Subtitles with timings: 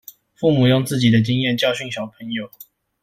[0.33, 2.49] 父母用自己的經驗教訓小朋友